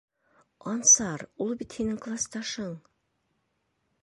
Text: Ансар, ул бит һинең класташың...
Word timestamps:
Ансар, 0.71 1.25
ул 1.45 1.53
бит 1.59 1.77
һинең 1.81 2.01
класташың... 2.07 2.75